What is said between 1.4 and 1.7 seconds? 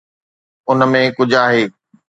آهي.